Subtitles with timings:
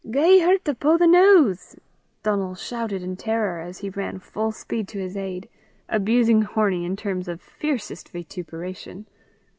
[0.09, 1.75] "Gie her 't upo' the nose,"
[2.23, 5.47] Donal shouted in terror, as he ran full speed to his aid,
[5.87, 9.05] abusing Hornie in terms of fiercest vituperation.